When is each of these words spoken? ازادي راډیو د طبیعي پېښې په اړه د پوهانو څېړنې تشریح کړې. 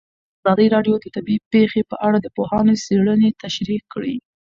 ازادي 0.39 0.67
راډیو 0.75 0.95
د 0.99 1.05
طبیعي 1.15 1.41
پېښې 1.53 1.81
په 1.91 1.95
اړه 2.07 2.17
د 2.21 2.27
پوهانو 2.35 2.73
څېړنې 2.85 3.29
تشریح 3.43 3.81
کړې. 3.93 4.15